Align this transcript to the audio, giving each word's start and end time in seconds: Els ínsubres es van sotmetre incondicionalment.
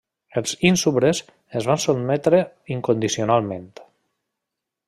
Els 0.39 0.53
ínsubres 0.69 1.19
es 1.59 1.69
van 1.71 1.83
sotmetre 1.85 2.41
incondicionalment. 2.77 3.73